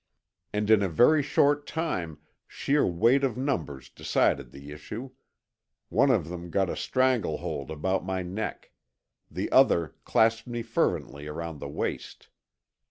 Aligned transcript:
And 0.51 0.71
in 0.71 0.81
a 0.81 0.89
very 0.89 1.21
short 1.21 1.67
time 1.67 2.17
sheer 2.47 2.87
weight 2.87 3.23
of 3.23 3.37
numbers 3.37 3.87
decided 3.87 4.49
the 4.49 4.71
issue. 4.71 5.11
One 5.89 6.09
of 6.09 6.27
them 6.27 6.49
got 6.49 6.71
a 6.71 6.75
strangle 6.75 7.37
hold 7.37 7.69
about 7.69 8.03
my 8.03 8.23
neck. 8.23 8.71
The 9.29 9.51
other 9.51 9.93
clasped 10.03 10.47
me 10.47 10.63
fervently 10.63 11.27
around 11.27 11.59
the 11.59 11.69
waist. 11.69 12.29